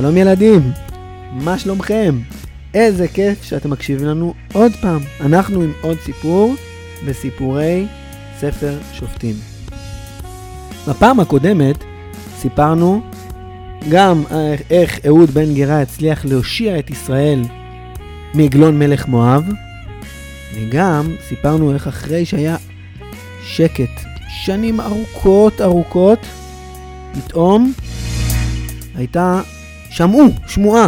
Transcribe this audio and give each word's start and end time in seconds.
שלום 0.00 0.16
ילדים, 0.16 0.72
מה 1.32 1.58
שלומכם? 1.58 2.18
איזה 2.74 3.08
כיף 3.08 3.42
שאתם 3.42 3.70
מקשיבים 3.70 4.06
לנו 4.06 4.34
עוד 4.52 4.72
פעם. 4.80 5.00
אנחנו 5.20 5.62
עם 5.62 5.72
עוד 5.80 5.98
סיפור 6.04 6.54
בסיפורי 7.06 7.86
ספר 8.38 8.78
שופטים. 8.92 9.34
בפעם 10.88 11.20
הקודמת 11.20 11.84
סיפרנו 12.38 13.00
גם 13.90 14.24
איך 14.70 14.98
אהוד 15.06 15.30
בן 15.30 15.54
גרה 15.54 15.80
הצליח 15.80 16.24
להושיע 16.24 16.78
את 16.78 16.90
ישראל 16.90 17.42
מעגלון 18.34 18.78
מלך 18.78 19.08
מואב, 19.08 19.48
וגם 20.54 21.14
סיפרנו 21.28 21.74
איך 21.74 21.86
אחרי 21.86 22.24
שהיה 22.24 22.56
שקט 23.44 24.00
שנים 24.28 24.80
ארוכות 24.80 25.60
ארוכות, 25.60 26.18
פתאום 27.12 27.72
הייתה, 28.94 29.40
שמעו, 29.90 30.24
שמועה, 30.46 30.86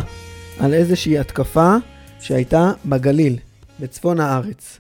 על 0.59 0.75
איזושהי 0.75 1.19
התקפה 1.19 1.77
שהייתה 2.21 2.73
בגליל, 2.87 3.39
בצפון 3.81 4.21
הארץ. 4.21 4.79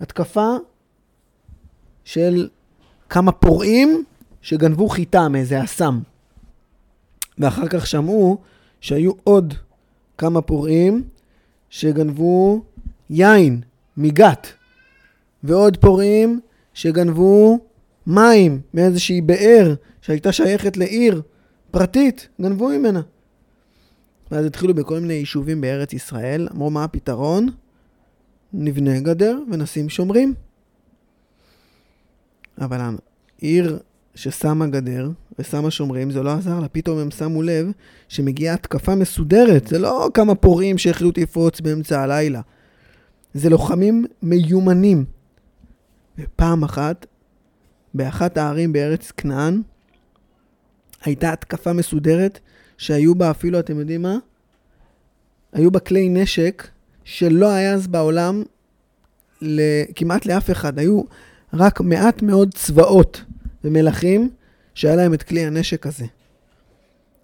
התקפה 0.00 0.54
של 2.04 2.48
כמה 3.08 3.32
פורעים 3.32 4.04
שגנבו 4.42 4.88
חיטה 4.88 5.28
מאיזה 5.28 5.64
אסם. 5.64 6.00
ואחר 7.38 7.68
כך 7.68 7.86
שמעו 7.86 8.38
שהיו 8.80 9.12
עוד 9.24 9.54
כמה 10.18 10.40
פורעים 10.40 11.04
שגנבו 11.70 12.62
יין 13.10 13.60
מגת, 13.96 14.46
ועוד 15.42 15.76
פורעים 15.76 16.40
שגנבו 16.74 17.58
מים 18.06 18.60
מאיזושהי 18.74 19.20
באר 19.20 19.74
שהייתה 20.02 20.32
שייכת 20.32 20.76
לעיר 20.76 21.22
פרטית, 21.70 22.28
גנבו 22.40 22.68
ממנה. 22.68 23.00
ואז 24.30 24.46
התחילו 24.46 24.74
בכל 24.74 25.00
מיני 25.00 25.14
יישובים 25.14 25.60
בארץ 25.60 25.92
ישראל, 25.92 26.48
אמרו 26.54 26.70
מה 26.70 26.84
הפתרון? 26.84 27.48
נבנה 28.52 29.00
גדר 29.00 29.38
ונשים 29.52 29.88
שומרים. 29.88 30.34
אבל 32.60 32.80
העיר 33.42 33.78
ששמה 34.14 34.66
גדר 34.66 35.10
ושמה 35.38 35.70
שומרים, 35.70 36.10
זה 36.10 36.22
לא 36.22 36.30
עזר 36.32 36.60
לה. 36.60 36.68
פתאום 36.68 36.98
הם 36.98 37.10
שמו 37.10 37.42
לב 37.42 37.66
שמגיעה 38.08 38.54
התקפה 38.54 38.94
מסודרת. 38.94 39.66
זה 39.66 39.78
לא 39.78 40.08
כמה 40.14 40.34
פורעים 40.34 40.78
שהחליטו 40.78 41.20
לפרוץ 41.20 41.60
באמצע 41.60 42.02
הלילה. 42.02 42.40
זה 43.34 43.50
לוחמים 43.50 44.04
מיומנים. 44.22 45.04
ופעם 46.18 46.64
אחת, 46.64 47.06
באחת 47.94 48.36
הערים 48.36 48.72
בארץ 48.72 49.10
כנען, 49.10 49.62
הייתה 51.04 51.32
התקפה 51.32 51.72
מסודרת 51.72 52.40
שהיו 52.78 53.14
בה 53.14 53.30
אפילו, 53.30 53.58
אתם 53.58 53.80
יודעים 53.80 54.02
מה? 54.02 54.18
היו 55.52 55.70
בה 55.70 55.78
כלי 55.78 56.08
נשק 56.08 56.68
שלא 57.04 57.50
היה 57.50 57.74
אז 57.74 57.86
בעולם 57.86 58.42
כמעט 59.94 60.26
לאף 60.26 60.50
אחד. 60.50 60.78
היו 60.78 61.02
רק 61.54 61.80
מעט 61.80 62.22
מאוד 62.22 62.54
צבאות 62.54 63.22
ומלכים 63.64 64.30
שהיה 64.74 64.96
להם 64.96 65.14
את 65.14 65.22
כלי 65.22 65.46
הנשק 65.46 65.86
הזה. 65.86 66.04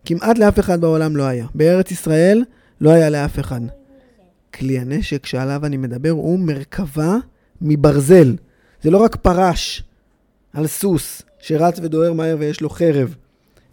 כמעט 0.04 0.38
לאף 0.38 0.58
אחד 0.58 0.80
בעולם 0.80 1.16
לא 1.16 1.22
היה. 1.22 1.46
בארץ 1.54 1.90
ישראל 1.90 2.44
לא 2.80 2.90
היה 2.90 3.10
לאף 3.10 3.38
אחד. 3.38 3.60
כלי 4.54 4.78
הנשק 4.78 5.26
שעליו 5.26 5.66
אני 5.66 5.76
מדבר 5.76 6.10
הוא 6.10 6.38
מרכבה 6.38 7.16
מברזל. 7.60 8.36
זה 8.82 8.90
לא 8.90 8.98
רק 8.98 9.16
פרש 9.16 9.82
על 10.52 10.66
סוס 10.66 11.22
שרץ 11.38 11.78
ודוהר 11.82 12.12
מהר 12.12 12.36
ויש 12.38 12.60
לו 12.60 12.68
חרב, 12.70 13.14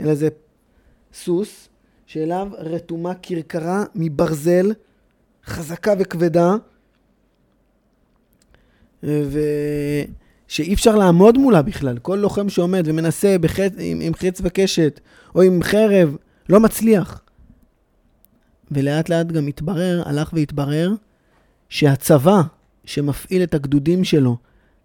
אלא 0.02 0.16
זה 0.16 0.30
סוס 1.13 1.69
שאליו 2.09 2.47
רתומה 2.58 3.14
כרכרה 3.22 3.84
מברזל 3.96 4.72
חזקה 5.46 5.94
וכבדה, 6.00 6.56
ושאי 9.03 10.74
אפשר 10.74 10.96
לעמוד 10.96 11.38
מולה 11.38 11.62
בכלל. 11.62 11.98
כל 11.98 12.16
לוחם 12.16 12.50
שעומד 12.50 12.84
ומנסה 12.86 13.38
בחץ, 13.38 13.74
עם, 13.78 14.00
עם 14.02 14.14
חץ 14.14 14.42
וקשת 14.44 15.00
או 15.36 15.42
עם 15.42 15.64
חרב, 15.64 16.16
לא 16.50 16.59
מצליח. 16.59 17.22
ולאט 18.72 19.09
לאט 19.09 19.28
גם 19.28 19.48
התברר, 19.48 20.03
הלך 20.06 20.34
והתברר, 20.34 20.92
שהצבא 21.69 22.42
שמפעיל 22.86 23.44
את 23.44 23.53
הגדודים 23.53 24.03
שלו 24.03 24.38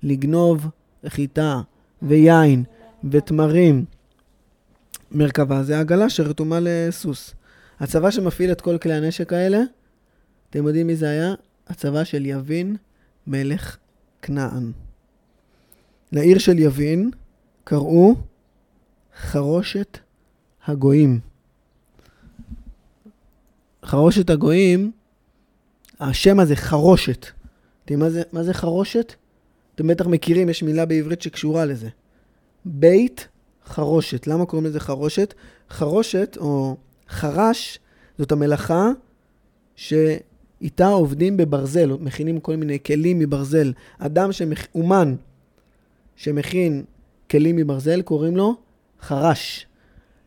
לגנוב 0.02 0.68
חיטה 1.08 1.60
ויין 2.02 2.64
ותמרים, 3.10 3.84
מרכבה 5.14 5.62
זה 5.62 5.80
עגלה 5.80 6.10
שרתומה 6.10 6.58
לסוס. 6.62 7.34
הצבא 7.80 8.10
שמפעיל 8.10 8.52
את 8.52 8.60
כל 8.60 8.78
כלי 8.78 8.94
הנשק 8.94 9.32
האלה, 9.32 9.60
אתם 10.50 10.66
יודעים 10.66 10.86
מי 10.86 10.96
זה 10.96 11.08
היה? 11.08 11.34
הצבא 11.68 12.04
של 12.04 12.26
יבין 12.26 12.76
מלך 13.26 13.76
כנען. 14.22 14.72
לעיר 16.12 16.38
של 16.38 16.58
יבין 16.58 17.10
קראו 17.64 18.14
חרושת 19.16 19.98
הגויים. 20.66 21.20
חרושת 23.84 24.30
הגויים, 24.30 24.92
השם 26.00 26.40
הזה 26.40 26.56
חרושת. 26.56 27.26
אתם 27.84 27.98
מה 27.98 28.10
זה, 28.10 28.22
מה 28.32 28.42
זה 28.42 28.54
חרושת? 28.54 29.14
אתם 29.74 29.86
בטח 29.86 30.06
מכירים, 30.06 30.48
יש 30.48 30.62
מילה 30.62 30.86
בעברית 30.86 31.22
שקשורה 31.22 31.64
לזה. 31.64 31.88
בית 32.64 33.28
חרושת. 33.66 34.26
למה 34.26 34.46
קוראים 34.46 34.66
לזה 34.66 34.80
חרושת? 34.80 35.34
חרושת, 35.70 36.36
או 36.40 36.76
חרש, 37.08 37.78
זאת 38.18 38.32
המלאכה 38.32 38.88
שאיתה 39.76 40.86
עובדים 40.86 41.36
בברזל, 41.36 41.92
מכינים 42.00 42.40
כל 42.40 42.56
מיני 42.56 42.78
כלים 42.86 43.18
מברזל. 43.18 43.72
אדם, 43.98 44.32
שמכ... 44.32 44.66
אומן 44.74 45.14
שמכין 46.16 46.84
כלים 47.30 47.56
מברזל, 47.56 48.02
קוראים 48.02 48.36
לו 48.36 48.54
חרש. 49.00 49.66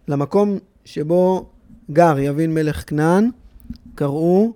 למקום 0.08 0.58
שבו 0.86 1.50
גר 1.92 2.20
יבין 2.20 2.54
מלך 2.54 2.90
כנען, 2.90 3.30
קראו 3.96 4.54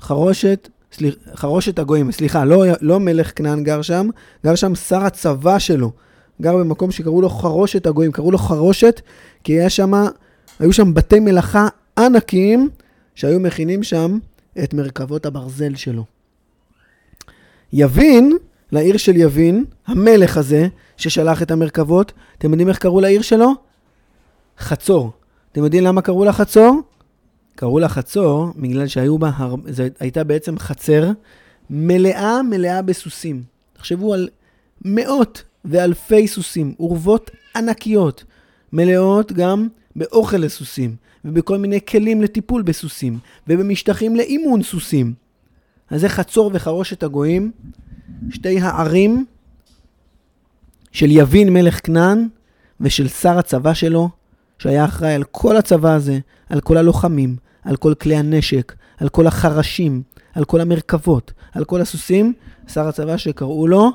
חרושת, 0.00 0.68
סליח, 0.92 1.14
חרושת 1.34 1.78
הגויים, 1.78 2.12
סליחה, 2.12 2.44
לא, 2.44 2.64
לא 2.80 3.00
מלך 3.00 3.32
כנען 3.36 3.64
גר 3.64 3.82
שם, 3.82 4.08
גר 4.44 4.54
שם 4.54 4.74
שר 4.74 5.04
הצבא 5.04 5.58
שלו. 5.58 5.92
גר 6.40 6.56
במקום 6.56 6.90
שקראו 6.90 7.20
לו 7.20 7.28
חרושת 7.30 7.86
הגויים. 7.86 8.12
קראו 8.12 8.30
לו 8.30 8.38
חרושת 8.38 9.00
כי 9.44 9.52
היה 9.52 9.70
שם, 9.70 9.92
היו 10.58 10.72
שם 10.72 10.94
בתי 10.94 11.20
מלאכה 11.20 11.68
ענקיים 11.98 12.70
שהיו 13.14 13.40
מכינים 13.40 13.82
שם 13.82 14.18
את 14.62 14.74
מרכבות 14.74 15.26
הברזל 15.26 15.74
שלו. 15.74 16.04
יבין, 17.72 18.36
לעיר 18.72 18.96
של 18.96 19.16
יבין, 19.16 19.64
המלך 19.86 20.36
הזה 20.36 20.68
ששלח 20.96 21.42
את 21.42 21.50
המרכבות, 21.50 22.12
אתם 22.38 22.50
יודעים 22.50 22.68
איך 22.68 22.78
קראו 22.78 23.00
לעיר 23.00 23.22
שלו? 23.22 23.52
חצור. 24.58 25.10
אתם 25.52 25.64
יודעים 25.64 25.84
למה 25.84 26.02
קראו 26.02 26.24
לה 26.24 26.32
חצור? 26.32 26.80
קראו 27.54 27.78
לה 27.78 27.88
חצור 27.88 28.46
בגלל 28.56 28.86
שהיו 28.86 29.18
בה, 29.18 29.30
הר... 29.34 29.54
זו 29.68 29.82
הייתה 30.00 30.24
בעצם 30.24 30.58
חצר 30.58 31.10
מלאה 31.70 32.42
מלאה 32.42 32.82
בסוסים. 32.82 33.42
תחשבו 33.72 34.14
על 34.14 34.28
מאות 34.84 35.42
ואלפי 35.64 36.28
סוסים, 36.28 36.74
אורוות 36.80 37.30
ענקיות, 37.56 38.24
מלאות 38.72 39.32
גם 39.32 39.68
באוכל 39.96 40.36
לסוסים, 40.36 40.96
ובכל 41.24 41.58
מיני 41.58 41.80
כלים 41.88 42.22
לטיפול 42.22 42.62
בסוסים, 42.62 43.18
ובמשטחים 43.48 44.16
לאימון 44.16 44.62
סוסים. 44.62 45.14
אז 45.90 46.00
זה 46.00 46.08
חצור 46.08 46.50
וחרושת 46.54 47.02
הגויים, 47.02 47.50
שתי 48.30 48.60
הערים 48.60 49.24
של 50.92 51.10
יבין 51.10 51.52
מלך 51.52 51.86
כנען 51.86 52.28
ושל 52.80 53.08
שר 53.08 53.38
הצבא 53.38 53.74
שלו, 53.74 54.08
שהיה 54.58 54.84
אחראי 54.84 55.14
על 55.14 55.24
כל 55.24 55.56
הצבא 55.56 55.94
הזה, 55.94 56.18
על 56.48 56.60
כל 56.60 56.76
הלוחמים, 56.76 57.36
על 57.64 57.76
כל 57.76 57.94
כלי 57.94 58.16
הנשק, 58.16 58.74
על 58.98 59.08
כל 59.08 59.26
החרשים, 59.26 60.02
על 60.34 60.44
כל 60.44 60.60
המרכבות, 60.60 61.32
על 61.52 61.64
כל 61.64 61.80
הסוסים, 61.80 62.32
שר 62.68 62.88
הצבא 62.88 63.16
שקראו 63.16 63.66
לו 63.66 63.90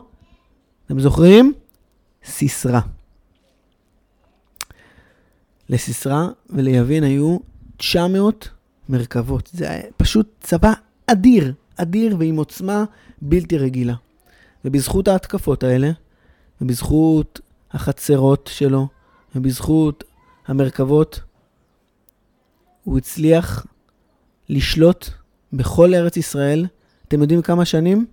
אתם 0.87 0.99
זוכרים? 0.99 1.53
סיסרא. 2.25 2.79
לסיסרא 5.69 6.27
וליבין 6.49 7.03
היו 7.03 7.37
900 7.77 8.49
מרכבות. 8.89 9.49
זה 9.53 9.81
פשוט 9.97 10.27
צבא 10.39 10.73
אדיר, 11.07 11.53
אדיר 11.75 12.15
ועם 12.19 12.37
עוצמה 12.37 12.85
בלתי 13.21 13.57
רגילה. 13.57 13.93
ובזכות 14.65 15.07
ההתקפות 15.07 15.63
האלה, 15.63 15.91
ובזכות 16.61 17.39
החצרות 17.71 18.49
שלו, 18.53 18.87
ובזכות 19.35 20.03
המרכבות, 20.47 21.19
הוא 22.83 22.97
הצליח 22.97 23.65
לשלוט 24.49 25.09
בכל 25.53 25.93
ארץ 25.93 26.17
ישראל. 26.17 26.65
אתם 27.07 27.21
יודעים 27.21 27.41
כמה 27.41 27.65
שנים? 27.65 28.05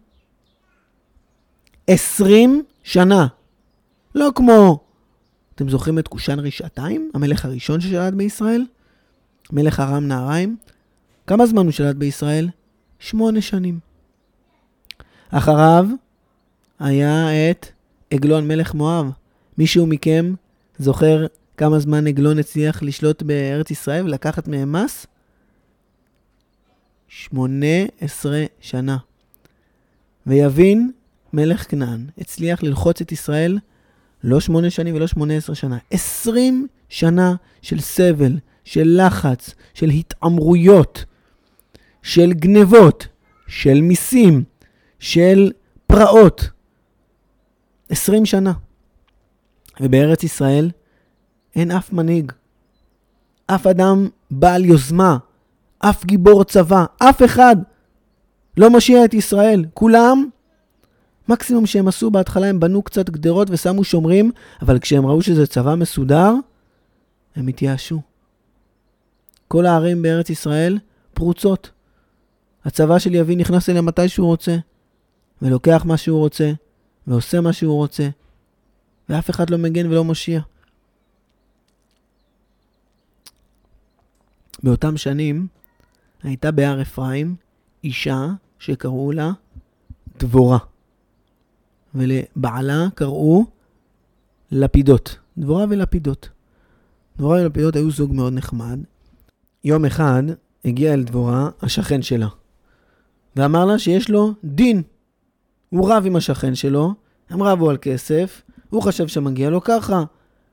20 1.89 2.63
שנה. 2.83 3.27
לא 4.15 4.31
כמו, 4.35 4.85
אתם 5.55 5.69
זוכרים 5.69 5.99
את 5.99 6.09
קושאן 6.09 6.39
רשעתיים, 6.39 7.11
המלך 7.15 7.45
הראשון 7.45 7.81
ששלט 7.81 8.15
בישראל? 8.15 8.67
מלך 9.53 9.81
ארם 9.81 10.09
נהריים, 10.09 10.57
כמה 11.27 11.47
זמן 11.47 11.65
הוא 11.65 11.73
שלט 11.73 11.97
בישראל? 11.97 12.49
שמונה 12.99 13.41
שנים. 13.41 13.79
אחריו 15.31 15.87
היה 16.79 17.51
את 17.51 17.67
עגלון 18.11 18.49
מלך 18.49 18.75
מואב. 18.75 19.11
מישהו 19.59 19.87
מכם 19.87 20.35
זוכר 20.79 21.27
כמה 21.57 21.79
זמן 21.79 22.07
עגלון 22.07 22.39
הצליח 22.39 22.83
לשלוט 22.83 23.23
בארץ 23.23 23.71
ישראל 23.71 24.05
ולקחת 24.05 24.49
מהם 24.49 24.73
מס? 24.73 25.07
18 27.09 28.45
שנה. 28.61 28.97
ויבין 30.27 30.91
מלך 31.35 31.71
כנען 31.71 32.07
הצליח 32.19 32.63
ללחוץ 32.63 33.01
את 33.01 33.13
ישראל 33.13 33.59
לא 34.25 34.41
שמונה 34.41 34.71
שנים 34.71 34.95
ולא 34.95 35.07
שמונה 35.07 35.37
עשרה 35.37 35.55
שנה, 35.55 35.79
עשרים 35.91 36.67
שנה 36.89 37.35
של 37.63 37.81
סבל, 37.81 38.39
של 38.65 39.01
לחץ, 39.07 39.55
של 39.75 39.91
התעמרויות, 39.91 41.05
של 42.03 42.33
גנבות, 42.33 43.07
של 43.47 43.81
מיסים, 43.81 44.45
של 44.99 45.53
פרעות. 45.87 46.49
עשרים 47.89 48.27
שנה. 48.27 48.53
ובארץ 49.81 50.23
ישראל 50.23 50.71
אין 51.57 51.71
אף 51.71 51.93
מנהיג, 51.93 52.33
אף 53.47 53.67
אדם 53.67 54.09
בעל 54.31 54.65
יוזמה, 54.65 55.17
אף 55.79 56.05
גיבור 56.05 56.45
צבא, 56.45 56.85
אף 56.99 57.23
אחד 57.23 57.57
לא 58.57 58.71
מושיע 58.71 59.05
את 59.05 59.15
ישראל. 59.15 59.65
כולם, 59.75 60.29
מקסימום 61.29 61.67
שהם 61.67 61.88
עשו 61.88 62.11
בהתחלה, 62.11 62.47
הם 62.47 62.61
בנו 62.61 62.82
קצת 62.82 63.11
גדרות 63.11 63.49
ושמו 63.50 63.85
שומרים, 63.85 64.31
אבל 64.62 64.79
כשהם 64.79 65.06
ראו 65.06 65.23
שזה 65.23 65.47
צבא 65.47 65.75
מסודר, 65.75 66.35
הם 67.37 67.47
התייאשו. 67.47 68.00
כל 69.49 69.67
הערים 69.67 70.03
בארץ 70.03 70.31
ישראל 70.31 70.79
פרוצות. 71.15 71.71
הצבא 72.65 72.99
של 72.99 73.15
יבין 73.15 73.41
נכנס 73.41 73.69
אליהם 73.69 73.87
מתי 73.87 74.09
שהוא 74.09 74.26
רוצה, 74.26 74.56
ולוקח 75.43 75.85
מה 75.85 75.97
שהוא 75.97 76.19
רוצה, 76.19 76.53
ועושה 77.06 77.41
מה 77.41 77.53
שהוא 77.53 77.75
רוצה, 77.75 78.09
ואף 79.09 79.31
אחד 79.31 79.50
לא 79.50 79.59
מגן 79.59 79.87
ולא 79.87 80.05
מושיע. 80.05 80.41
באותם 84.62 84.97
שנים 84.97 85.47
הייתה 86.23 86.50
בהר 86.50 86.82
אפרים 86.82 87.37
אישה 87.85 88.26
שקראו 88.59 89.12
לה 89.12 89.31
דבורה, 90.19 90.59
ולבעלה 91.94 92.87
קראו 92.94 93.44
לפידות. 94.52 95.19
דבורה 95.38 95.64
ולפידות. 95.69 96.29
דבורה 97.17 97.41
ולפידות 97.41 97.76
היו 97.76 97.91
זוג 97.91 98.14
מאוד 98.14 98.32
נחמד. 98.32 98.79
יום 99.64 99.85
אחד 99.85 100.23
הגיע 100.64 100.94
אל 100.94 101.02
דבורה 101.02 101.50
השכן 101.62 102.02
שלה, 102.02 102.29
ואמר 103.37 103.64
לה 103.64 103.79
שיש 103.79 104.11
לו 104.11 104.35
דין. 104.44 104.82
הוא 105.70 105.91
רב 105.91 106.02
עם 106.06 106.17
השכן 106.17 106.55
שלו, 106.55 106.94
הם 107.31 107.43
רבו 107.43 107.70
על 107.70 107.76
כסף, 107.81 108.43
הוא 108.70 108.82
חשב 108.82 109.08
שמגיע 109.08 109.50
לו 109.50 109.61
ככה, 109.61 110.05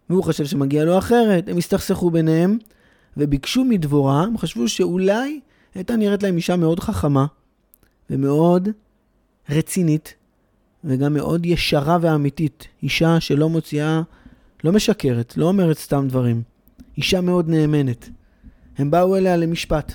והוא 0.09 0.23
חשב 0.23 0.45
שמגיע 0.45 0.85
לו 0.85 0.97
אחרת, 0.97 1.49
הם 1.49 1.57
הסתכסכו 1.57 2.11
ביניהם, 2.11 2.57
וביקשו 3.17 3.63
מדבורה, 3.63 4.23
הם 4.23 4.37
חשבו 4.37 4.67
שאולי 4.67 5.39
הייתה 5.75 5.95
נראית 5.95 6.23
להם 6.23 6.35
אישה 6.35 6.55
מאוד 6.55 6.79
חכמה, 6.79 7.25
ומאוד 8.09 8.69
רצינית, 9.49 10.13
וגם 10.83 11.13
מאוד 11.13 11.45
ישרה 11.45 11.97
ואמיתית. 12.01 12.67
אישה 12.83 13.19
שלא 13.19 13.49
מוציאה, 13.49 14.01
לא 14.63 14.71
משקרת, 14.71 15.37
לא 15.37 15.45
אומרת 15.45 15.77
סתם 15.77 16.07
דברים. 16.09 16.41
אישה 16.97 17.21
מאוד 17.21 17.49
נאמנת. 17.49 18.09
הם 18.77 18.91
באו 18.91 19.15
אליה 19.15 19.37
למשפט. 19.37 19.93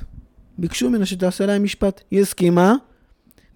ביקשו 0.58 0.90
ממנה 0.90 1.06
שתעשה 1.06 1.46
להם 1.46 1.64
משפט. 1.64 2.00
היא 2.10 2.20
הסכימה, 2.20 2.74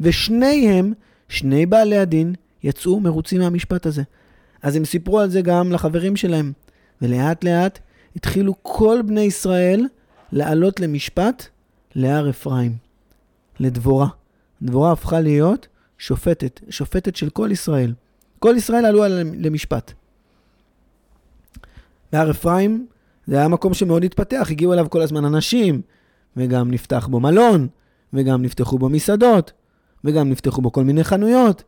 ושניהם, 0.00 0.93
שני 1.29 1.67
בעלי 1.67 1.99
הדין, 1.99 2.35
יצאו 2.62 3.00
מרוצים 3.00 3.41
מהמשפט 3.41 3.87
הזה. 3.87 4.03
אז 4.62 4.77
הם 4.77 4.85
סיפרו 4.85 5.21
על 5.21 5.31
זה 5.31 5.41
גם 5.41 5.73
לחברים 5.73 6.17
שלהם. 6.17 6.53
ולאט 7.03 7.44
לאט 7.44 7.79
התחילו 8.17 8.55
כל 8.62 9.00
בני 9.06 9.21
ישראל 9.21 9.87
לעלות 10.32 10.81
למשפט 10.81 11.47
להר 11.94 12.31
אפרים, 12.31 12.77
לדבורה. 13.61 14.09
דבורה 14.62 14.93
הפכה 14.93 15.21
להיות 15.21 15.69
שופטת, 16.00 16.61
שופטת 16.69 17.17
של 17.17 17.31
כל 17.31 17.49
ישראל. 17.52 17.94
כל 18.38 18.55
ישראל 18.56 18.85
עלו 18.85 19.05
למשפט. 19.38 19.93
בהר 22.12 22.31
אפרים 22.31 22.87
זה 23.26 23.37
היה 23.38 23.49
מקום 23.49 23.75
שמאוד 23.75 24.05
התפתח, 24.05 24.49
הגיעו 24.50 24.73
אליו 24.73 24.91
כל 24.91 25.02
הזמן 25.02 25.25
אנשים, 25.25 25.81
וגם 26.37 26.70
נפתח 26.70 27.06
בו 27.11 27.20
מלון, 27.20 27.69
וגם 28.12 28.43
נפתחו 28.43 28.79
בו 28.79 28.88
מסעדות, 28.88 29.52
וגם 30.05 30.31
נפתחו 30.31 30.62
בו 30.62 30.73
כל 30.73 30.85
מיני 30.85 31.05
חנויות, 31.05 31.62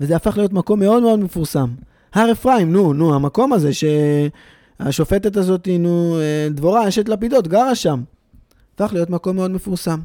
וזה 0.00 0.16
הפך 0.16 0.36
להיות 0.36 0.52
מקום 0.52 0.80
מאוד 0.80 1.02
מאוד 1.02 1.18
מפורסם. 1.18 1.74
הר 2.12 2.32
אפרים, 2.32 2.72
נו, 2.72 2.92
נו, 2.92 3.14
המקום 3.14 3.52
הזה 3.52 3.70
שהשופטת 3.74 5.36
הזאת, 5.36 5.68
נו, 5.78 6.18
אה, 6.20 6.48
דבורה, 6.50 6.88
אשת 6.88 7.08
לפידות, 7.08 7.48
גרה 7.48 7.74
שם. 7.74 8.02
הפך 8.74 8.92
להיות 8.92 9.10
מקום 9.10 9.36
מאוד 9.36 9.50
מפורסם. 9.50 10.00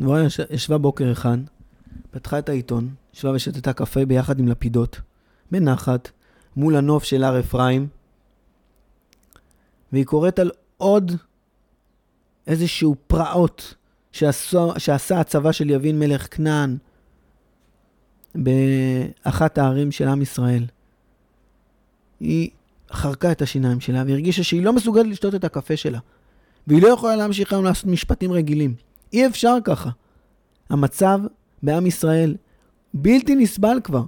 דבורה 0.00 0.26
ישבה 0.50 0.78
בוקר 0.78 1.12
אחד, 1.12 1.38
פתחה 2.10 2.38
את 2.38 2.48
העיתון, 2.48 2.88
ישבה 3.14 3.30
ושתתה 3.34 3.72
קפה 3.72 4.04
ביחד 4.04 4.38
עם 4.38 4.48
לפידות, 4.48 5.00
בנחת, 5.50 6.10
מול 6.56 6.76
הנוף 6.76 7.04
של 7.04 7.24
הר 7.24 7.40
אפרים, 7.40 7.88
והיא 9.92 10.04
קוראת 10.04 10.38
על 10.38 10.50
עוד 10.76 11.12
איזשהו 12.46 12.96
פרעות 13.06 13.74
שעשו, 14.12 14.72
שעשה 14.78 15.20
הצבא 15.20 15.52
של 15.52 15.70
יבין 15.70 15.98
מלך 15.98 16.36
כנען 16.36 16.76
באחת 18.34 19.58
הערים 19.58 19.92
של 19.92 20.08
עם 20.08 20.22
ישראל. 20.22 20.66
היא 22.20 22.50
חרקה 22.92 23.32
את 23.32 23.42
השיניים 23.42 23.80
שלה 23.80 24.04
והרגישה 24.06 24.44
שהיא 24.44 24.62
לא 24.62 24.72
מסוגלת 24.72 25.06
לשתות 25.06 25.34
את 25.34 25.44
הקפה 25.44 25.76
שלה. 25.76 25.98
והיא 26.66 26.82
לא 26.82 26.88
יכולה 26.88 27.16
להמשיך 27.16 27.52
היום 27.52 27.64
לעשות 27.64 27.86
משפטים 27.86 28.32
רגילים. 28.32 28.74
אי 29.12 29.26
אפשר 29.26 29.56
ככה. 29.64 29.90
המצב 30.70 31.20
בעם 31.62 31.86
ישראל 31.86 32.36
בלתי 32.94 33.34
נסבל 33.34 33.80
כבר. 33.84 34.04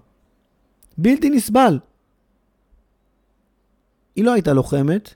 בלתי 0.99 1.31
נסבל. 1.31 1.79
היא 4.17 4.25
לא 4.25 4.33
הייתה 4.33 4.53
לוחמת, 4.53 5.15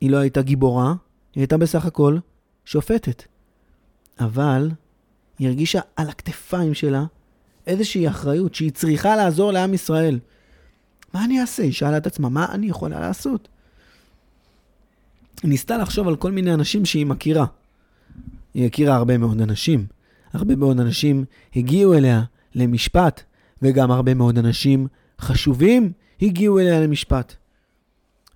היא 0.00 0.10
לא 0.10 0.16
הייתה 0.16 0.42
גיבורה, 0.42 0.94
היא 1.34 1.42
הייתה 1.42 1.56
בסך 1.56 1.86
הכל 1.86 2.18
שופטת. 2.64 3.22
אבל 4.20 4.70
היא 5.38 5.48
הרגישה 5.48 5.80
על 5.96 6.08
הכתפיים 6.08 6.74
שלה 6.74 7.04
איזושהי 7.66 8.08
אחריות 8.08 8.54
שהיא 8.54 8.72
צריכה 8.72 9.16
לעזור 9.16 9.52
לעם 9.52 9.74
ישראל. 9.74 10.18
מה 11.14 11.24
אני 11.24 11.40
אעשה? 11.40 11.62
היא 11.62 11.72
שאלה 11.72 11.96
את 11.96 12.06
עצמה, 12.06 12.28
מה 12.28 12.46
אני 12.52 12.66
יכולה 12.66 13.00
לעשות? 13.00 13.48
היא 15.42 15.48
ניסתה 15.48 15.78
לחשוב 15.78 16.08
על 16.08 16.16
כל 16.16 16.32
מיני 16.32 16.54
אנשים 16.54 16.84
שהיא 16.84 17.06
מכירה. 17.06 17.46
היא 18.54 18.66
הכירה 18.66 18.96
הרבה 18.96 19.18
מאוד 19.18 19.40
אנשים. 19.40 19.86
הרבה 20.32 20.56
מאוד 20.56 20.80
אנשים 20.80 21.24
הגיעו 21.56 21.94
אליה 21.94 22.22
למשפט, 22.54 23.22
וגם 23.62 23.90
הרבה 23.90 24.14
מאוד 24.14 24.38
אנשים 24.38 24.86
חשובים 25.20 25.92
הגיעו 26.22 26.58
אליה 26.58 26.80
למשפט. 26.80 27.34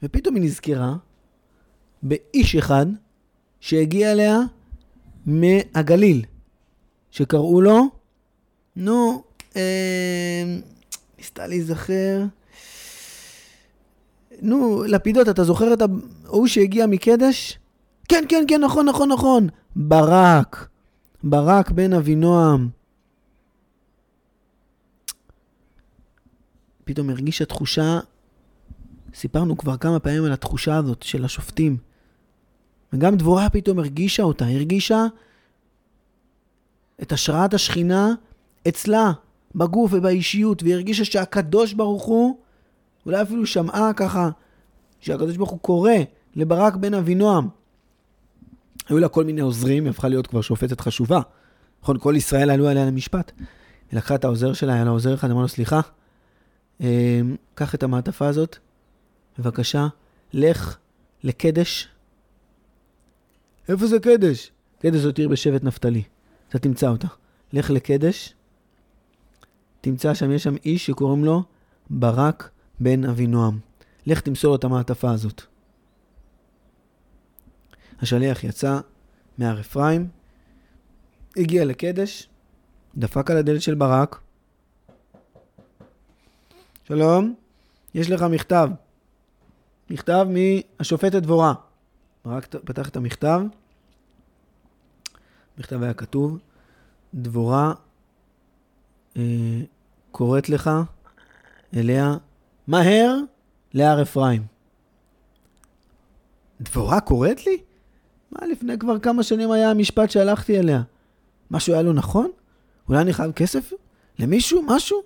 ופתאום 0.02 0.34
היא 0.34 0.44
נזכרה 0.44 0.96
באיש 2.02 2.56
אחד 2.56 2.86
שהגיע 3.60 4.12
אליה 4.12 4.38
מהגליל, 5.26 6.24
שקראו 7.10 7.60
לו, 7.60 7.88
נו, 8.76 9.22
אה, 9.56 10.56
ניסתה 11.18 11.46
להיזכר, 11.46 12.24
נו, 14.42 14.84
לפידות, 14.88 15.28
אתה 15.28 15.44
זוכר 15.44 15.72
את 15.72 15.82
ההוא 16.24 16.46
שהגיע 16.46 16.86
מקדש? 16.86 17.58
כן, 18.08 18.24
כן, 18.28 18.44
כן, 18.48 18.60
נכון, 18.60 18.88
נכון, 18.88 19.12
נכון. 19.12 19.48
ברק. 19.80 20.68
ברק 21.24 21.70
בן 21.70 21.92
אבינועם. 21.92 22.68
פתאום 26.84 27.10
הרגישה 27.10 27.44
תחושה, 27.44 27.98
סיפרנו 29.14 29.56
כבר 29.58 29.76
כמה 29.76 29.98
פעמים 29.98 30.24
על 30.24 30.32
התחושה 30.32 30.76
הזאת 30.76 31.02
של 31.02 31.24
השופטים. 31.24 31.76
וגם 32.92 33.16
דבורה 33.16 33.50
פתאום 33.50 33.78
הרגישה 33.78 34.22
אותה, 34.22 34.46
הרגישה 34.46 35.06
את 37.02 37.12
השראת 37.12 37.54
השכינה 37.54 38.14
אצלה, 38.68 39.12
בגוף 39.54 39.90
ובאישיות, 39.94 40.62
והיא 40.62 40.74
הרגישה 40.74 41.04
שהקדוש 41.04 41.72
ברוך 41.72 42.04
הוא 42.04 42.40
אולי 43.06 43.22
אפילו 43.22 43.46
שמעה 43.46 43.92
ככה 43.92 44.30
שהקדוש 45.00 45.36
ברוך 45.36 45.50
הוא 45.50 45.60
קורא 45.60 45.92
לברק 46.36 46.76
בן 46.76 46.94
אבינועם. 46.94 47.57
היו 48.88 48.98
לה 48.98 49.08
כל 49.08 49.24
מיני 49.24 49.40
עוזרים, 49.40 49.84
היא 49.84 49.90
הפכה 49.90 50.08
להיות 50.08 50.26
כבר 50.26 50.40
שופטת 50.40 50.80
חשובה. 50.80 51.20
נכון, 51.82 51.98
כל 52.00 52.14
ישראל 52.16 52.50
עלו 52.50 52.68
עליה 52.68 52.86
למשפט. 52.86 53.32
היא 53.90 53.98
לקחה 53.98 54.14
את 54.14 54.24
העוזר 54.24 54.52
שלה, 54.52 54.74
היה 54.74 54.84
לה 54.84 54.90
עוזר 54.90 55.14
אחד, 55.14 55.30
אמר 55.30 55.42
לו, 55.42 55.48
סליחה, 55.48 55.80
אה, 56.80 57.20
קח 57.54 57.74
את 57.74 57.82
המעטפה 57.82 58.26
הזאת, 58.26 58.56
בבקשה, 59.38 59.86
לך 60.32 60.76
לקדש. 61.24 61.88
איפה 63.68 63.86
זה 63.86 63.98
קדש? 63.98 64.50
קדש 64.78 65.00
זאת 65.00 65.18
עיר 65.18 65.28
בשבט 65.28 65.64
נפתלי. 65.64 66.02
אתה 66.48 66.58
תמצא 66.58 66.88
אותה. 66.88 67.08
לך 67.52 67.70
לקדש, 67.70 68.34
תמצא 69.80 70.14
שם, 70.14 70.32
יש 70.32 70.42
שם 70.42 70.54
איש 70.64 70.86
שקוראים 70.86 71.24
לו 71.24 71.42
ברק 71.90 72.50
בן 72.80 73.04
אבינועם. 73.04 73.58
לך 74.06 74.20
תמסור 74.20 74.54
את 74.54 74.64
המעטפה 74.64 75.10
הזאת. 75.10 75.42
השליח 78.02 78.44
יצא 78.44 78.80
מהר 79.38 79.60
אפרים, 79.60 80.08
הגיע 81.36 81.64
לקדש, 81.64 82.28
דפק 82.96 83.30
על 83.30 83.36
הדלת 83.36 83.62
של 83.62 83.74
ברק. 83.74 84.20
שלום, 86.84 87.34
יש 87.94 88.10
לך 88.10 88.22
מכתב. 88.22 88.68
מכתב 89.90 90.26
מהשופטת 90.78 91.22
דבורה. 91.22 91.54
ברק 92.24 92.46
פתח 92.46 92.88
את 92.88 92.96
המכתב. 92.96 93.40
המכתב 95.56 95.82
היה 95.82 95.94
כתוב, 95.94 96.38
דבורה 97.14 97.72
אה, 99.16 99.60
קוראת 100.10 100.48
לך 100.48 100.70
אליה 101.76 102.16
מהר 102.66 103.16
להר 103.74 104.02
אפרים. 104.02 104.46
דבורה 106.60 107.00
קוראת 107.00 107.46
לי? 107.46 107.62
מה, 108.32 108.46
לפני 108.46 108.78
כבר 108.78 108.98
כמה 108.98 109.22
שנים 109.22 109.50
היה 109.50 109.70
המשפט 109.70 110.10
שהלכתי 110.10 110.58
אליה? 110.58 110.82
משהו 111.50 111.72
היה 111.72 111.82
לו 111.82 111.92
נכון? 111.92 112.30
אולי 112.88 113.00
אני 113.00 113.12
חייב 113.12 113.32
כסף? 113.32 113.72
למישהו? 114.18 114.62
משהו? 114.66 114.98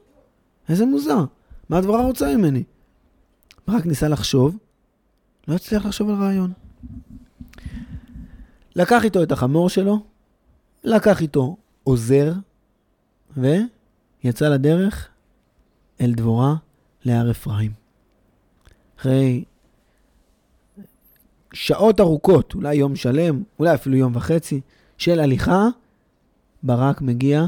איזה 0.69 0.87
מוזר. 0.87 1.25
מה 1.69 1.79
הדבורה 1.79 2.02
רוצה 2.02 2.37
ממני? 2.37 2.64
רק 3.69 3.87
ניסה 3.87 4.09
לחשוב, 4.09 4.57
לא 5.49 5.55
הצליח 5.55 5.87
לחשוב 5.87 6.11
על 6.11 6.14
רעיון. 6.14 6.52
לקח 8.76 9.05
איתו 9.05 9.23
את 9.23 9.33
החמור 9.33 9.69
שלו, 9.69 10.05
לקח 10.85 11.21
איתו 11.21 11.57
עוזר, 11.85 12.33
ויצא 13.37 14.49
לדרך 14.49 15.09
אל 16.00 16.12
דבורה 16.14 16.55
להר 17.05 17.31
אפרים. 17.31 17.73
אחרי 18.99 19.45
שעות 21.53 22.01
ארוכות, 22.01 22.55
אולי 22.55 22.75
יום 22.75 22.97
שלם, 22.97 23.43
אולי 23.59 23.75
אפילו 23.75 23.97
יום 23.97 24.17
וחצי, 24.17 24.61
של 24.99 25.21
הליכה, 25.21 25.67
ברק 26.63 27.01
מגיע 27.01 27.45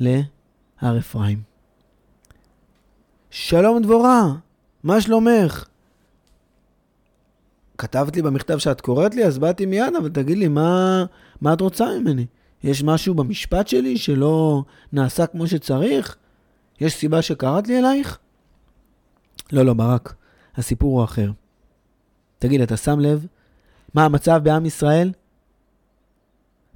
להר 0.00 0.98
אפרים. 0.98 1.42
שלום 3.30 3.82
דבורה, 3.82 4.32
מה 4.82 5.00
שלומך? 5.00 5.64
כתבת 7.78 8.16
לי 8.16 8.22
במכתב 8.22 8.58
שאת 8.58 8.80
קוראת 8.80 9.14
לי, 9.14 9.24
אז 9.24 9.38
באתי 9.38 9.66
מיד, 9.66 9.94
אבל 9.98 10.08
תגיד 10.08 10.38
לי, 10.38 10.48
מה, 10.48 11.04
מה 11.40 11.52
את 11.52 11.60
רוצה 11.60 11.98
ממני? 11.98 12.26
יש 12.64 12.82
משהו 12.82 13.14
במשפט 13.14 13.68
שלי 13.68 13.98
שלא 13.98 14.62
נעשה 14.92 15.26
כמו 15.26 15.46
שצריך? 15.46 16.16
יש 16.80 16.94
סיבה 16.94 17.22
שקראת 17.22 17.68
לי 17.68 17.78
אלייך? 17.78 18.18
לא, 19.52 19.62
לא, 19.62 19.74
ברק, 19.74 20.14
הסיפור 20.56 20.98
הוא 20.98 21.04
אחר. 21.04 21.30
תגיד, 22.40 22.60
אתה 22.60 22.76
שם 22.76 23.00
לב 23.00 23.26
מה 23.94 24.04
המצב 24.04 24.40
בעם 24.42 24.66
ישראל? 24.66 25.12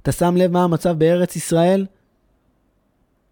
אתה 0.01 0.11
שם 0.11 0.37
לב 0.37 0.51
מה 0.51 0.63
המצב 0.63 0.91
בארץ 0.97 1.35
ישראל? 1.35 1.85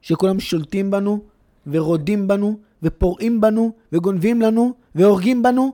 שכולם 0.02 0.40
שולטים 0.40 0.92
בנו, 0.92 1.24
ורודים 1.68 2.28
בנו, 2.28 2.60
ופורעים 2.84 3.42
בנו, 3.42 3.72
וגונבים 3.92 4.42
לנו, 4.42 4.74
והורגים 4.96 5.44
בנו? 5.44 5.74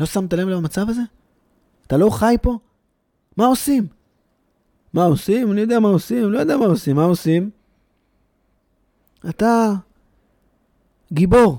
לא 0.00 0.06
שמת 0.06 0.32
לב 0.32 0.48
למצב 0.48 0.88
הזה? 0.88 1.02
אתה 1.86 1.96
לא 1.96 2.10
חי 2.10 2.36
פה? 2.42 2.58
מה 3.36 3.46
עושים? 3.46 3.86
מה 4.92 5.04
עושים? 5.04 5.52
אני 5.52 5.60
יודע 5.60 5.80
מה 5.80 5.88
עושים, 5.88 6.32
לא 6.32 6.38
יודע 6.38 6.56
מה 6.56 6.66
עושים. 6.66 6.96
מה 6.96 7.04
עושים? 7.04 7.50
אתה 9.28 9.72
גיבור. 11.12 11.58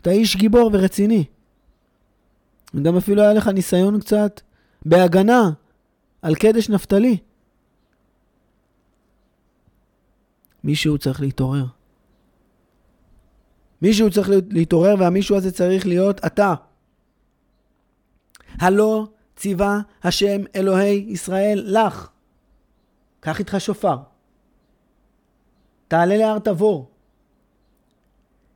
אתה 0.00 0.10
איש 0.10 0.36
גיבור 0.36 0.70
ורציני. 0.72 1.24
וגם 2.74 2.96
אפילו 2.96 3.22
היה 3.22 3.32
לך 3.32 3.48
ניסיון 3.48 4.00
קצת 4.00 4.40
בהגנה 4.84 5.50
על 6.22 6.34
קדש 6.34 6.68
נפתלי. 6.68 7.18
מישהו 10.64 10.98
צריך 10.98 11.20
להתעורר. 11.20 11.64
מישהו 13.82 14.10
צריך 14.10 14.28
להתעורר, 14.50 14.94
והמישהו 14.98 15.36
הזה 15.36 15.52
צריך 15.52 15.86
להיות 15.86 16.24
אתה. 16.26 16.54
הלא 18.48 19.06
ציווה 19.36 19.80
השם 20.02 20.40
אלוהי 20.54 21.06
ישראל 21.08 21.62
לך. 21.66 22.08
קח 23.20 23.38
איתך 23.38 23.56
שופר. 23.58 23.96
תעלה 25.88 26.16
להר 26.16 26.38
תבור. 26.38 26.90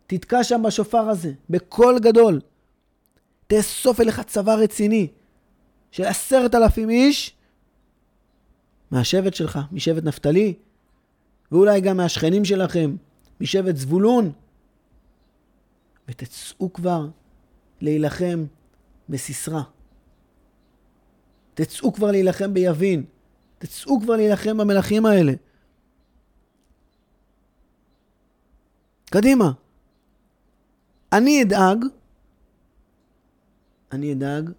תתקע 0.07 0.45
שם 0.45 0.63
בשופר 0.63 1.09
הזה, 1.09 1.33
בקול 1.51 1.99
גדול. 1.99 2.41
תאסוף 3.49 4.01
אליך 4.01 4.21
צבא 4.21 4.55
רציני 4.55 5.09
של 5.91 6.05
עשרת 6.05 6.55
אלפים 6.55 6.91
איש 6.91 7.37
מהשבט 8.91 9.35
שלך, 9.35 9.59
משבט 9.73 10.05
נפתלי, 10.05 10.55
ואולי 11.53 11.81
גם 11.81 11.97
מהשכנים 11.97 12.45
שלכם, 12.45 12.97
משבט 13.41 13.77
זבולון, 13.77 14.33
ותצאו 16.09 16.73
כבר 16.73 17.09
להילחם 17.81 18.45
בסיסרא. 19.09 19.63
תצאו 21.55 21.93
כבר 21.93 22.11
להילחם 22.11 22.55
ביבין. 22.55 23.05
תצאו 23.59 24.01
כבר 24.01 24.17
להילחם 24.17 24.57
במלכים 24.59 25.07
האלה. 25.07 25.33
קדימה. 29.11 29.53
אני 31.13 31.43
אדאג, 31.43 31.85
אני 33.93 34.13
אדאג 34.13 34.51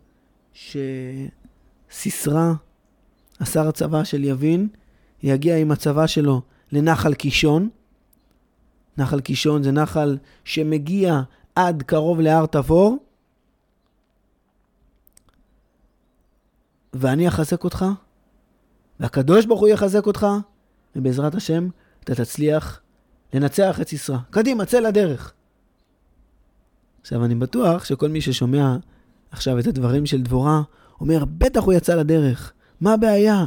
שסיסרא, 0.53 2.53
השר 3.39 3.67
הצבא 3.67 4.03
של 4.03 4.23
יבין, 4.23 4.67
יגיע 5.23 5.57
עם 5.57 5.71
הצבא 5.71 6.07
שלו 6.07 6.41
לנחל 6.71 7.13
קישון. 7.13 7.69
נחל 8.97 9.21
קישון 9.21 9.63
זה 9.63 9.71
נחל 9.71 10.17
שמגיע 10.43 11.21
עד 11.55 11.83
קרוב 11.83 12.19
להר 12.19 12.45
תבור, 12.45 12.97
ואני 16.93 17.27
אחזק 17.27 17.63
אותך, 17.63 17.85
והקדוש 18.99 19.45
ברוך 19.45 19.59
הוא 19.59 19.69
יחזק 19.69 20.05
אותך, 20.05 20.27
ובעזרת 20.95 21.35
השם 21.35 21.69
אתה 22.03 22.15
תצליח 22.15 22.81
לנצח 23.33 23.81
את 23.81 23.87
סיסרא. 23.87 24.17
קדימה, 24.29 24.65
צא 24.65 24.79
לדרך. 24.79 25.33
עכשיו, 27.01 27.25
אני 27.25 27.35
בטוח 27.35 27.85
שכל 27.85 28.09
מי 28.09 28.21
ששומע 28.21 28.77
עכשיו 29.31 29.59
את 29.59 29.67
הדברים 29.67 30.05
של 30.05 30.21
דבורה, 30.21 30.61
אומר, 31.01 31.25
בטח 31.25 31.63
הוא 31.63 31.73
יצא 31.73 31.95
לדרך. 31.95 32.53
מה 32.81 32.93
הבעיה? 32.93 33.45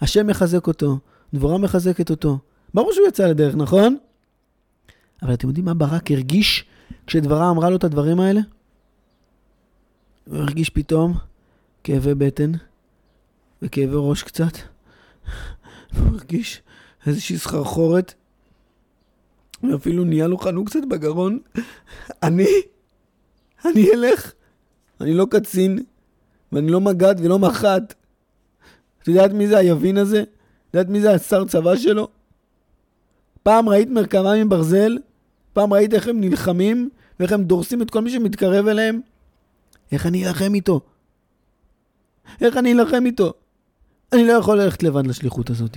השם 0.00 0.26
מחזק 0.26 0.66
אותו, 0.66 0.98
דבורה 1.34 1.58
מחזקת 1.58 2.10
אותו. 2.10 2.38
ברור 2.74 2.92
שהוא 2.92 3.08
יצא 3.08 3.26
לדרך, 3.26 3.54
נכון? 3.54 3.96
אבל 5.22 5.34
אתם 5.34 5.48
יודעים 5.48 5.64
מה 5.64 5.74
ברק 5.74 6.10
הרגיש 6.10 6.64
כשדברה 7.06 7.50
אמרה 7.50 7.70
לו 7.70 7.76
את 7.76 7.84
הדברים 7.84 8.20
האלה? 8.20 8.40
הוא 10.26 10.38
הרגיש 10.38 10.70
פתאום 10.70 11.14
כאבי 11.84 12.14
בטן 12.14 12.52
וכאבי 13.62 13.94
ראש 13.94 14.22
קצת. 14.22 14.52
והוא 15.92 16.08
הרגיש 16.08 16.62
איזושהי 17.06 17.38
סחרחורת, 17.38 18.14
ואפילו 19.70 20.04
נהיה 20.04 20.26
לו 20.26 20.38
חנוק 20.38 20.68
קצת 20.68 20.80
בגרון. 20.90 21.38
אני? 22.22 22.48
אני 23.64 23.92
אלך? 23.94 24.32
אני 25.02 25.14
לא 25.14 25.26
קצין, 25.30 25.78
ואני 26.52 26.68
לא 26.68 26.80
מג"ד 26.80 27.14
ולא 27.18 27.38
מח"ט. 27.38 27.94
את 29.02 29.08
יודעת 29.08 29.32
מי 29.32 29.48
זה 29.48 29.58
היבין 29.58 29.96
הזה? 29.96 30.22
את 30.22 30.74
יודעת 30.74 30.88
מי 30.88 31.00
זה 31.00 31.14
השר 31.14 31.44
צבא 31.44 31.76
שלו? 31.76 32.08
פעם 33.42 33.68
ראית 33.68 33.88
מרכבה 33.88 34.44
מברזל? 34.44 34.98
פעם 35.52 35.72
ראית 35.72 35.94
איך 35.94 36.08
הם 36.08 36.20
נלחמים 36.20 36.90
ואיך 37.20 37.32
הם 37.32 37.44
דורסים 37.44 37.82
את 37.82 37.90
כל 37.90 38.00
מי 38.00 38.10
שמתקרב 38.10 38.66
אליהם? 38.66 39.00
איך 39.92 40.06
אני 40.06 40.28
אלחם 40.28 40.54
איתו? 40.54 40.80
איך 42.40 42.56
אני 42.56 42.72
אלחם 42.72 43.06
איתו? 43.06 43.32
אני 44.12 44.26
לא 44.26 44.32
יכול 44.32 44.60
ללכת 44.60 44.82
לבד 44.82 45.06
לשליחות 45.06 45.50
הזאת. 45.50 45.76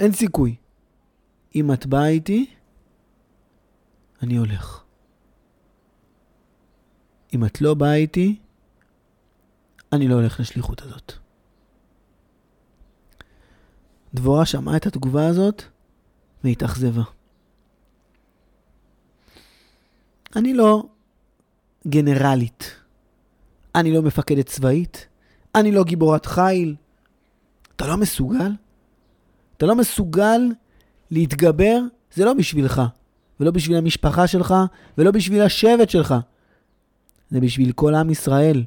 אין 0.00 0.12
סיכוי. 0.12 0.54
אם 1.54 1.72
את 1.72 1.86
באה 1.86 2.08
איתי, 2.08 2.46
אני 4.22 4.36
הולך. 4.36 4.81
אם 7.34 7.44
את 7.44 7.60
לא 7.60 7.74
באה 7.74 7.94
איתי, 7.94 8.36
אני 9.92 10.08
לא 10.08 10.14
הולך 10.14 10.40
לשליחות 10.40 10.82
הזאת. 10.82 11.12
דבורה 14.14 14.46
שמעה 14.46 14.76
את 14.76 14.86
התגובה 14.86 15.26
הזאת 15.26 15.62
והתאכזבה. 16.44 17.02
אני 20.36 20.54
לא 20.54 20.82
גנרלית. 21.86 22.82
אני 23.74 23.92
לא 23.92 24.02
מפקדת 24.02 24.46
צבאית, 24.46 25.06
אני 25.54 25.72
לא 25.72 25.84
גיבורת 25.84 26.26
חיל. 26.26 26.76
אתה 27.76 27.86
לא 27.86 27.96
מסוגל? 27.96 28.52
אתה 29.56 29.66
לא 29.66 29.74
מסוגל 29.74 30.40
להתגבר, 31.10 31.78
זה 32.14 32.24
לא 32.24 32.34
בשבילך, 32.34 32.82
ולא 33.40 33.50
בשביל 33.50 33.76
המשפחה 33.76 34.26
שלך, 34.26 34.54
ולא 34.98 35.10
בשביל 35.10 35.42
השבט 35.42 35.90
שלך. 35.90 36.14
זה 37.32 37.40
בשביל 37.40 37.72
כל 37.72 37.94
עם 37.94 38.10
ישראל. 38.10 38.64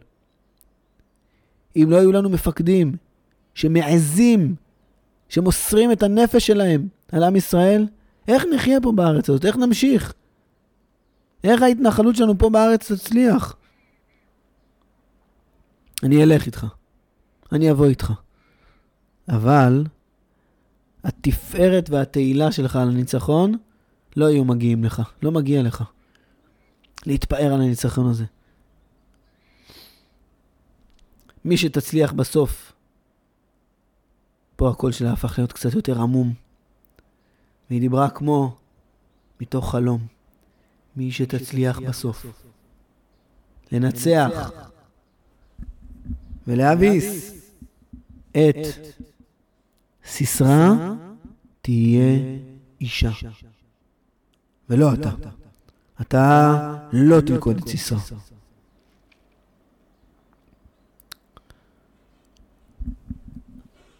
אם 1.75 1.87
לא 1.89 1.95
היו 1.95 2.11
לנו 2.11 2.29
מפקדים 2.29 2.95
שמעזים, 3.53 4.55
שמוסרים 5.29 5.91
את 5.91 6.03
הנפש 6.03 6.47
שלהם 6.47 6.87
על 7.11 7.23
עם 7.23 7.35
ישראל, 7.35 7.87
איך 8.27 8.43
נחיה 8.55 8.81
פה 8.81 8.91
בארץ 8.91 9.29
הזאת? 9.29 9.45
איך 9.45 9.55
נמשיך? 9.57 10.13
איך 11.43 11.61
ההתנחלות 11.61 12.15
שלנו 12.15 12.37
פה 12.37 12.49
בארץ 12.49 12.91
תצליח? 12.91 13.55
אני 16.03 16.23
אלך 16.23 16.45
איתך. 16.45 16.65
אני 17.51 17.71
אבוא 17.71 17.85
איתך. 17.85 18.13
אבל 19.29 19.83
התפארת 21.03 21.89
והתהילה 21.89 22.51
שלך 22.51 22.75
על 22.75 22.89
הניצחון 22.89 23.57
לא 24.15 24.25
יהיו 24.25 24.45
מגיעים 24.45 24.83
לך. 24.83 25.01
לא 25.23 25.31
מגיע 25.31 25.63
לך. 25.63 25.83
להתפאר 27.05 27.53
על 27.53 27.61
הניצחון 27.61 28.09
הזה. 28.09 28.25
מי 31.45 31.57
שתצליח 31.57 32.11
בסוף, 32.11 32.73
פה 34.55 34.69
הקול 34.69 34.91
שלה 34.91 35.13
הפך 35.13 35.37
להיות 35.37 35.53
קצת 35.53 35.73
יותר 35.73 36.01
עמום. 36.01 36.33
והיא 37.69 37.81
דיברה 37.81 38.09
כמו 38.09 38.55
מתוך 39.41 39.71
חלום. 39.71 40.07
מי 40.95 41.11
שתצליח 41.11 41.79
בסוף. 41.79 42.25
לנצח 43.71 44.51
ולהביס 46.47 47.33
את 48.31 48.55
סיסרא 50.05 50.73
תהיה 51.61 52.19
אישה. 52.81 53.11
ולא 54.69 54.93
אתה. 54.93 55.11
אתה 56.01 56.87
לא 56.93 57.21
תלכוד 57.21 57.57
את 57.57 57.67
סיסרא. 57.67 57.99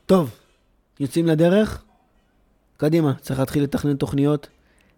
טוב, 0.06 0.32
יוצאים 1.00 1.26
לדרך? 1.26 1.84
קדימה, 2.78 3.14
צריך 3.22 3.40
להתחיל 3.40 3.64
לתכנן 3.64 3.96
תוכניות, 3.96 4.48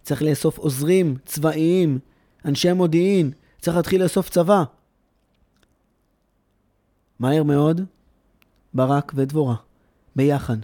צריך 0.03 0.21
לאסוף 0.21 0.57
עוזרים 0.57 1.17
צבאיים, 1.25 1.99
אנשי 2.45 2.73
מודיעין, 2.73 3.31
צריך 3.61 3.77
להתחיל 3.77 4.03
לאסוף 4.03 4.29
צבא. 4.29 4.63
מהר 7.19 7.43
מאוד, 7.43 7.81
ברק 8.73 9.11
ודבורה, 9.15 9.55
ביחד, 10.15 10.57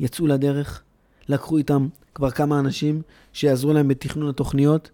יצאו 0.00 0.26
לדרך, 0.26 0.82
לקחו 1.28 1.56
איתם 1.56 1.88
כבר 2.14 2.30
כמה 2.30 2.58
אנשים 2.58 3.02
שיעזרו 3.32 3.72
להם 3.72 3.88
בתכנון 3.88 4.28
התוכניות, 4.28 4.90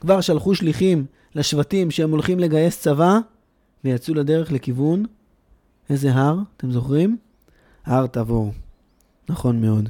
כבר 0.00 0.20
שלחו 0.20 0.54
שליחים 0.54 1.06
לשבטים 1.34 1.90
שהם 1.90 2.10
הולכים 2.10 2.38
לגייס 2.38 2.80
צבא, 2.80 3.18
ויצאו 3.84 4.14
לדרך 4.14 4.52
לכיוון, 4.52 5.04
איזה 5.90 6.12
הר, 6.12 6.38
אתם 6.56 6.70
זוכרים? 6.70 7.16
הר 7.86 8.06
תבור. 8.06 8.52
נכון 9.28 9.60
מאוד. 9.60 9.88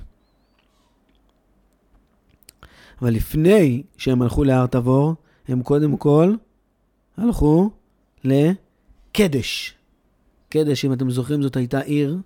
אבל 3.02 3.10
לפני 3.14 3.82
שהם 3.96 4.22
הלכו 4.22 4.44
להר 4.44 4.66
תבור, 4.66 5.14
הם 5.48 5.62
קודם 5.62 5.96
כל 5.96 6.34
הלכו 7.16 7.70
לקדש. 8.24 9.74
קדש, 10.48 10.84
אם 10.84 10.92
אתם 10.92 11.10
זוכרים, 11.10 11.42
זאת 11.42 11.56
הייתה 11.56 11.80
עיר 11.80 12.18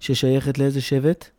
ששייכת 0.00 0.58
לאיזה 0.58 0.80
שבט? 0.80 1.30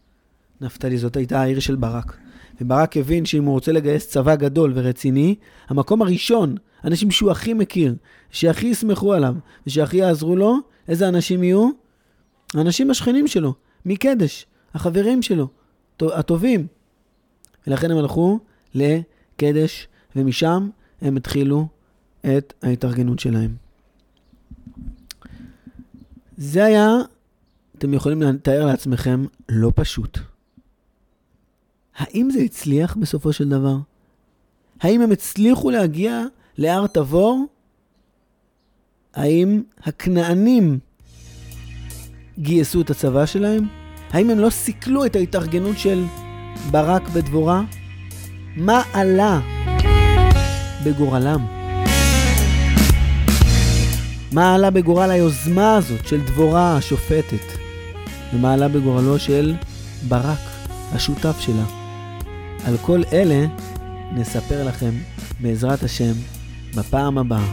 נפתלי, 0.62 0.98
זאת 0.98 1.16
הייתה 1.16 1.42
העיר 1.42 1.60
של 1.60 1.76
ברק. 1.76 2.18
וברק 2.62 2.98
הבין 2.98 3.26
שאם 3.26 3.44
הוא 3.44 3.54
רוצה 3.54 3.72
לגייס 3.72 4.10
צבא 4.10 4.36
גדול 4.36 4.72
ורציני, 4.76 5.36
המקום 5.68 6.02
הראשון, 6.02 6.56
אנשים 6.84 7.12
שהוא 7.12 7.32
הכי 7.32 7.54
מכיר, 7.54 7.96
שהכי 8.32 8.68
יסמכו 8.68 9.14
עליו 9.14 9.36
ושהכי 9.68 9.98
יעזרו 9.98 10.36
לו, 10.36 10.58
איזה 10.88 11.08
אנשים 11.08 11.44
יהיו? 11.44 11.83
האנשים 12.56 12.92
השכנים 12.92 13.28
שלו, 13.28 13.54
מקדש, 13.86 14.46
החברים 14.74 15.22
שלו, 15.22 15.48
הטובים. 16.02 16.68
ולכן 17.68 17.92
הם 17.92 17.98
הלכו 17.98 18.40
לקדש, 18.74 19.88
ומשם 20.16 20.70
הם 21.02 21.18
התחילו 21.18 21.68
את 22.22 22.54
ההתארגנות 22.62 23.20
שלהם. 23.20 23.56
זה 26.38 26.66
היה, 26.66 26.90
אתם 27.78 27.94
יכולים 27.94 28.22
לתאר 28.22 28.66
לעצמכם, 28.66 29.26
לא 29.50 29.72
פשוט. 29.76 30.20
האם 31.96 32.30
זה 32.32 32.40
הצליח 32.40 32.96
בסופו 32.96 33.34
של 33.34 33.50
דבר? 33.50 33.78
האם 34.80 35.02
הם 35.02 35.12
הצליחו 35.12 35.70
להגיע 35.70 36.24
להר 36.58 36.88
תבור? 36.88 37.46
האם 39.14 39.64
הכנענים 39.84 40.80
גייסו 42.40 42.82
את 42.82 42.90
הצבא 42.90 43.26
שלהם? 43.26 43.68
האם 44.12 44.30
הם 44.30 44.40
לא 44.40 44.50
סיכלו 44.50 45.06
את 45.06 45.16
ההתארגנות 45.16 45.80
של 45.80 46.04
ברק 46.72 47.10
ודבורה? 47.14 47.62
מה 48.56 48.82
עלה 48.94 49.40
בגורלם? 50.86 51.46
מה 54.32 54.56
עלה 54.56 54.70
בגורל 54.70 55.12
היוזמה 55.12 55.76
הזאת 55.76 56.08
של 56.08 56.22
דבורה 56.22 56.78
השופטת? 56.78 57.46
ומה 58.34 58.54
עלה 58.54 58.68
בגורלו 58.68 59.20
של 59.20 59.56
ברק, 60.08 60.40
השותף 60.94 61.36
שלה? 61.40 61.66
על 62.66 62.78
כל 62.82 63.02
אלה 63.14 63.46
נספר 64.12 64.68
לכם, 64.68 64.92
בעזרת 65.40 65.84
השם, 65.84 66.14
בפעם 66.76 67.18
הבאה. 67.18 67.52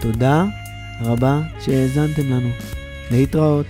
תודה 0.00 0.44
רבה 1.00 1.40
שהאזנתם 1.60 2.30
לנו. 2.30 2.50
להתראות. 3.11 3.65